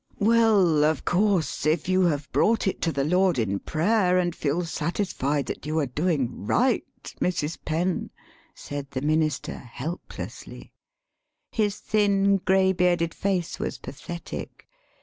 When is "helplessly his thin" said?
9.59-12.37